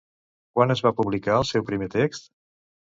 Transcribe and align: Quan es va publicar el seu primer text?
Quan 0.55 0.75
es 0.77 0.81
va 0.87 0.93
publicar 1.03 1.37
el 1.43 1.47
seu 1.53 1.69
primer 1.71 1.93
text? 2.01 2.31